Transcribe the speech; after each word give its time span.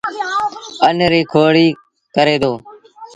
اَن 0.85 0.97
ريٚ 1.11 1.29
کوڙيٚ 1.31 1.77
ڪري 2.15 2.35
دو 2.41 2.53